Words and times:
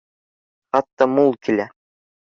Хатта 0.77 1.09
мул 1.13 1.31
килә 1.45 1.71